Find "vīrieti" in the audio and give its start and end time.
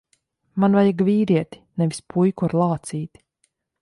1.09-1.61